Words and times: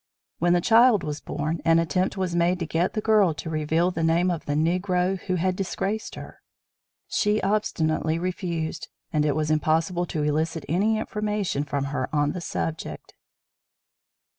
When 0.39 0.53
the 0.53 0.61
child 0.61 1.03
was 1.03 1.21
born 1.21 1.61
an 1.63 1.77
attempt 1.77 2.17
was 2.17 2.35
made 2.35 2.57
to 2.57 2.65
get 2.65 2.93
the 2.93 3.01
girl 3.05 3.35
to 3.35 3.49
reveal 3.51 3.91
the 3.91 4.01
name 4.01 4.31
of 4.31 4.45
the 4.47 4.55
Negro 4.55 5.19
who 5.19 5.35
had 5.35 5.55
disgraced 5.55 6.15
her, 6.15 6.41
she 7.07 7.39
obstinately 7.43 8.17
refused 8.17 8.87
and 9.13 9.23
it 9.27 9.35
was 9.35 9.51
impossible 9.51 10.07
to 10.07 10.23
elicit 10.23 10.65
any 10.67 10.97
information 10.97 11.63
from 11.63 11.83
her 11.93 12.09
on 12.11 12.31
the 12.31 12.41
subject. 12.41 13.13